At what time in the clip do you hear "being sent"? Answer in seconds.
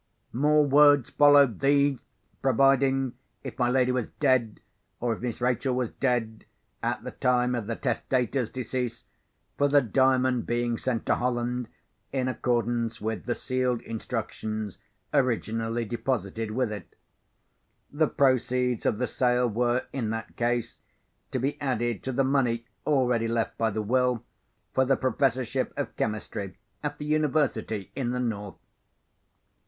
10.47-11.05